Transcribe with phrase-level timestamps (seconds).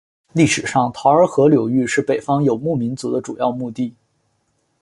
[0.33, 3.93] 历史上洮儿河流域是北方游牧民族的主要牧地。